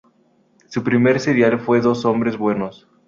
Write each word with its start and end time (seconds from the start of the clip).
Su 0.67 0.83
primer 0.83 1.19
serial 1.19 1.59
fue 1.59 1.79
"Dos 1.79 2.05
hombres 2.05 2.35
buenos". 2.35 2.87